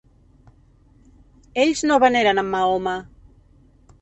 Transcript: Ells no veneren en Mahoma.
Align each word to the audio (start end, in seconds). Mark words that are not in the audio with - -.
Ells 1.65 1.83
no 1.91 1.99
veneren 2.05 2.45
en 2.45 2.51
Mahoma. 2.57 2.97